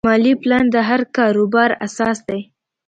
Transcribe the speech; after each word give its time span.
مالي 0.07 0.33
پلان 0.41 0.65
د 0.73 0.77
هر 0.89 1.01
کاروبار 1.17 1.69
اساس 1.85 2.17
دی. 2.27 2.41